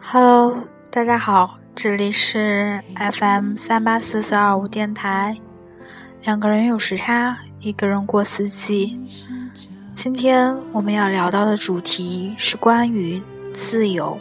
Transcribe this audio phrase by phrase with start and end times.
[0.00, 5.38] Hello，大家好，这里是 FM 三八四四二五电台。
[6.24, 9.00] 两个人有时差，一个人过四季。
[9.94, 13.22] 今天我们要聊到的主题是关于
[13.54, 14.20] 自由。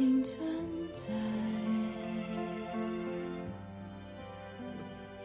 [0.00, 0.38] 曾经存
[0.94, 1.10] 在，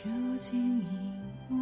[0.03, 0.85] 如今隐
[1.47, 1.55] 没。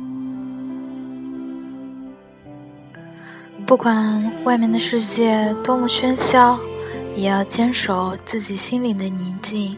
[3.67, 6.59] 不管外面的世界多么喧嚣，
[7.15, 9.77] 也要坚守自己心灵的宁静，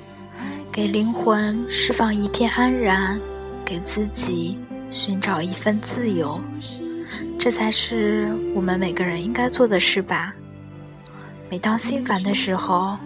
[0.72, 3.20] 给灵魂释放一片安然，
[3.66, 4.58] 给自己
[4.92, 6.40] 寻找一份自由。
[7.38, 10.34] 这才是我们每个人应该做的事吧。
[11.50, 12.98] 每当心烦的时候，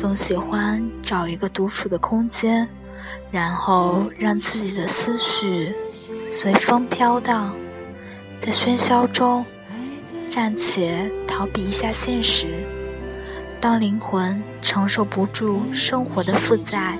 [0.00, 2.66] 总喜欢找一个独处的空间，
[3.30, 5.74] 然后让自己的思绪
[6.26, 7.54] 随风飘荡，
[8.38, 9.44] 在喧嚣中
[10.30, 12.46] 暂且逃避一下现实。
[13.60, 16.96] 当灵魂承受不住生活的负载，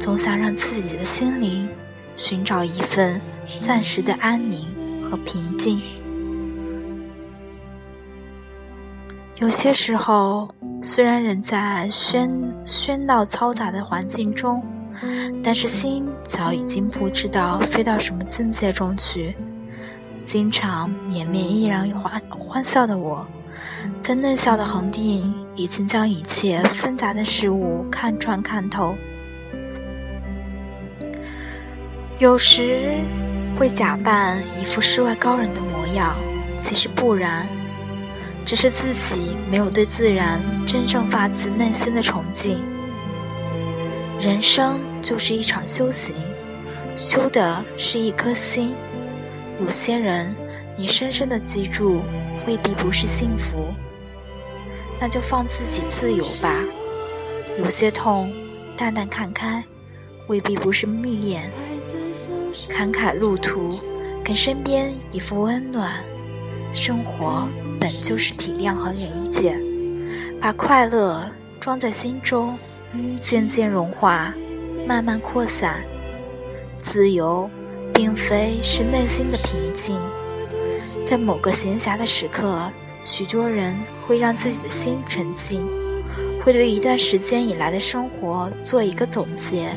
[0.00, 1.68] 总想让自己的心灵
[2.16, 3.20] 寻找一份
[3.60, 4.66] 暂时的安宁
[5.02, 5.78] 和平静。
[9.36, 10.53] 有些时候，
[10.86, 12.28] 虽然人在喧
[12.66, 14.62] 喧闹嘈杂的环境中，
[15.42, 19.34] 但是心早已经不知道飞到什么境界中去。
[20.26, 23.26] 经常掩面依然欢欢笑的我，
[24.02, 28.94] 在嫩笑的恒定已经将一切纷杂的事物看穿看透。
[32.18, 33.00] 有时
[33.58, 36.14] 会假扮一副世外高人的模样，
[36.58, 37.46] 其实不然，
[38.44, 42.62] 只是自己没有对自然真正发自内心的崇敬。
[44.20, 46.14] 人生就是一场修行，
[46.96, 48.74] 修的是一颗心。
[49.60, 50.34] 有些人，
[50.76, 52.02] 你深深的记住，
[52.46, 53.72] 未必不是幸福，
[55.00, 56.54] 那就放自己自由吧。
[57.58, 58.32] 有些痛，
[58.76, 59.62] 淡淡看开，
[60.28, 61.50] 未必不是蜜恋。
[62.68, 63.78] 坎坷路途，
[64.24, 66.02] 给身边一副温暖。
[66.74, 67.48] 生活
[67.80, 69.56] 本就是体谅和理解，
[70.40, 71.30] 把快乐
[71.60, 72.58] 装在心中，
[73.20, 74.34] 渐渐融化，
[74.86, 75.82] 慢慢扩散。
[76.76, 77.48] 自由。
[77.96, 79.96] 并非是内心的平静，
[81.06, 82.68] 在某个闲暇的时刻，
[83.04, 85.64] 许多人会让自己的心沉静，
[86.42, 89.68] 会对一段时间以来的生活做一个总结，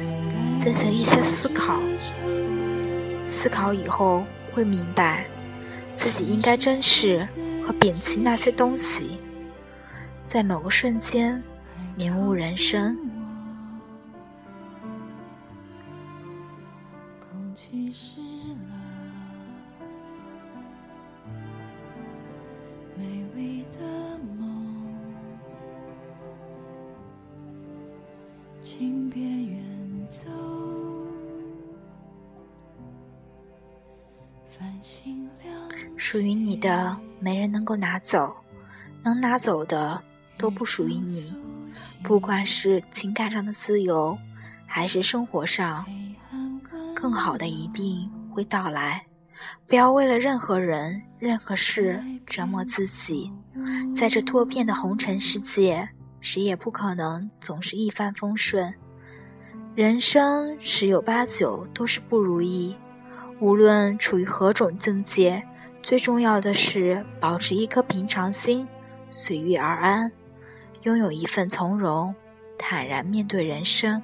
[0.60, 1.80] 进行一些思考。
[3.28, 5.24] 思考以后会明白，
[5.98, 7.28] 自己应该珍视
[7.66, 9.18] 和摒弃那些东西，
[10.28, 11.42] 在某个瞬间
[11.96, 12.96] 领悟人生。
[17.20, 18.78] 空气湿了，
[22.96, 23.80] 美丽的
[24.40, 24.94] 梦，
[28.62, 29.62] 请别远
[30.08, 30.30] 走。
[34.58, 35.57] 繁星亮，
[35.98, 38.36] 属于你的没人能够拿走，
[39.04, 40.00] 能拿走的
[40.38, 41.36] 都不属于你。
[42.04, 44.18] 不管是情感上的自由，
[44.66, 45.86] 还是生活上。
[46.96, 49.04] 更好的一定会到来，
[49.68, 53.32] 不要为了任何人、任何事折磨自己。
[53.96, 55.88] 在这多变的红尘世界，
[56.22, 58.74] 谁也不可能总是一帆风顺。
[59.76, 62.76] 人生十有八九都是不如意，
[63.40, 65.44] 无论处于何种境界，
[65.88, 68.68] 最重要的是保持一颗平常心，
[69.10, 70.12] 随遇而安，
[70.82, 72.14] 拥有一份从容，
[72.60, 74.04] 坦然面对人生。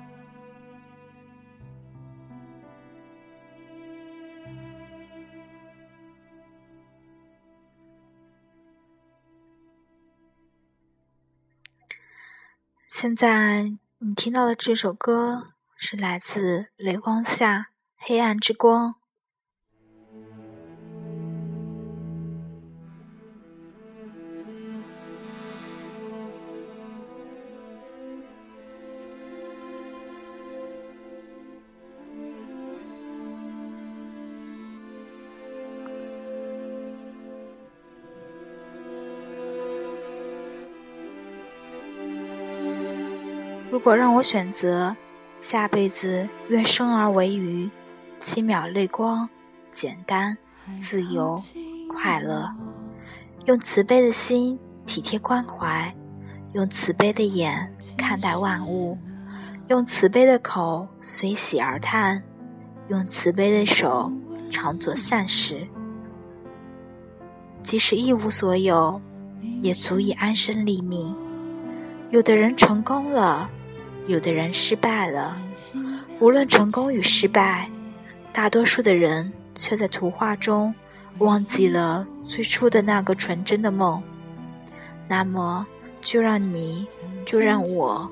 [12.89, 18.91] 现在你听到的这首歌是来自《雷光下黑暗之光》。
[43.73, 44.95] 如果让我选择，
[45.41, 47.67] 下辈子愿生而为鱼，
[48.19, 49.27] 七秒泪光，
[49.71, 50.37] 简单
[50.79, 51.35] 自由、
[51.89, 52.47] 快乐。
[53.45, 55.91] 用慈悲的心体贴关怀，
[56.51, 58.95] 用慈悲的眼看待万物，
[59.69, 62.21] 用慈悲的口随喜而叹，
[62.89, 64.13] 用慈悲的手
[64.51, 65.67] 常做善事。
[67.63, 69.01] 即使一无所有，
[69.63, 71.15] 也足以安身立命。
[72.11, 73.49] 有的人成功了，
[74.07, 75.37] 有的人失败了。
[76.19, 77.69] 无论成功与失败，
[78.31, 80.73] 大多数的人却在图画中
[81.19, 82.05] 忘记了。
[82.27, 84.01] 最初的那个纯真的梦，
[85.09, 85.67] 那么
[85.99, 86.87] 就让你，
[87.25, 88.09] 就让我，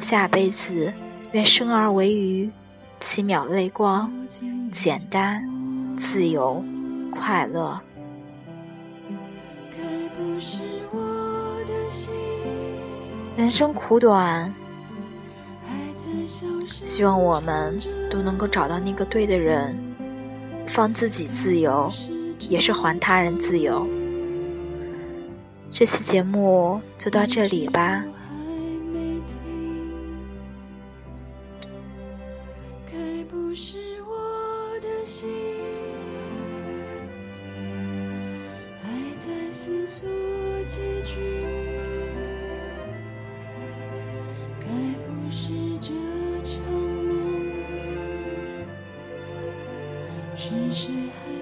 [0.00, 0.92] 下辈子
[1.30, 2.50] 愿生而为鱼，
[2.98, 4.12] 七秒泪光，
[4.72, 5.48] 简单，
[5.96, 6.62] 自由，
[7.10, 7.80] 快乐。
[13.36, 14.52] 人生苦短，
[16.26, 17.78] 希望我们
[18.10, 19.76] 都能够找到那个对的人，
[20.66, 21.92] 放自己自由。
[22.50, 23.88] 也是还他人自由。
[25.70, 28.04] 这期节目就到这里吧。
[50.48, 51.35] 是谁还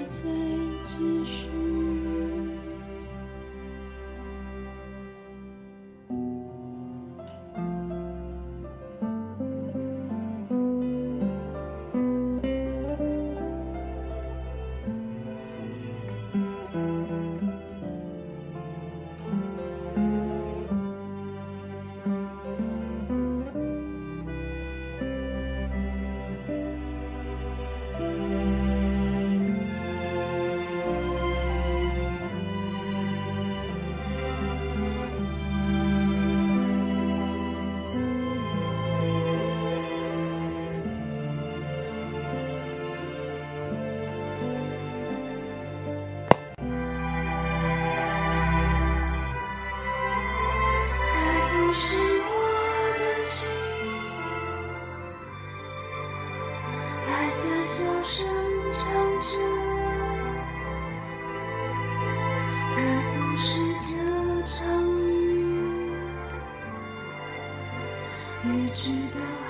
[68.53, 69.44] 也知道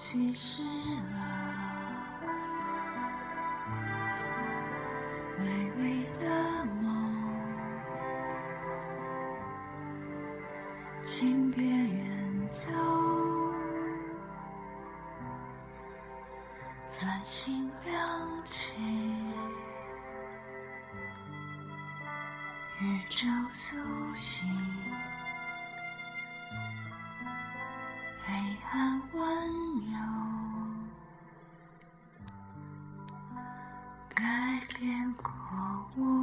[0.00, 0.70] 其实了，
[5.36, 5.44] 美
[5.76, 6.86] 丽的梦，
[11.02, 12.72] 请别远走，
[16.92, 18.80] 繁星亮起，
[22.80, 23.76] 宇宙苏
[24.14, 24.48] 醒。
[35.22, 35.30] 改
[35.94, 36.17] 变过我。